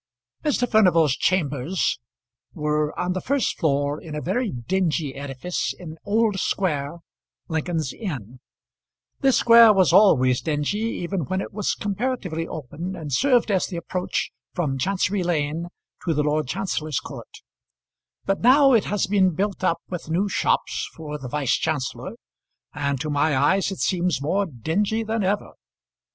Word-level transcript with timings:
Mr. 0.43 0.67
Furnival's 0.67 1.15
chambers 1.15 1.99
were 2.55 2.97
on 2.99 3.13
the 3.13 3.21
first 3.21 3.59
floor 3.59 4.01
in 4.01 4.15
a 4.15 4.19
very 4.19 4.49
dingy 4.49 5.13
edifice 5.13 5.75
in 5.77 5.95
Old 6.03 6.39
Square, 6.39 7.01
Lincoln's 7.47 7.93
Inn. 7.93 8.39
This 9.19 9.37
square 9.37 9.71
was 9.71 9.93
always 9.93 10.41
dingy, 10.41 10.79
even 10.79 11.25
when 11.25 11.39
it 11.39 11.53
was 11.53 11.75
comparatively 11.75 12.47
open 12.47 12.95
and 12.95 13.13
served 13.13 13.51
as 13.51 13.67
the 13.67 13.77
approach 13.77 14.31
from 14.55 14.79
Chancery 14.79 15.21
Lane 15.21 15.67
to 16.05 16.15
the 16.15 16.23
Lord 16.23 16.47
Chancellor's 16.47 16.99
Court; 16.99 17.37
but 18.25 18.41
now 18.41 18.73
it 18.73 18.85
has 18.85 19.05
been 19.05 19.35
built 19.35 19.63
up 19.63 19.83
with 19.87 20.09
new 20.09 20.27
shops 20.27 20.89
for 20.95 21.19
the 21.19 21.29
Vice 21.29 21.53
Chancellor, 21.53 22.13
and 22.73 22.99
to 23.01 23.11
my 23.11 23.37
eyes 23.37 23.69
it 23.69 23.77
seems 23.77 24.19
more 24.19 24.47
dingy 24.47 25.03
than 25.03 25.23
ever. 25.23 25.51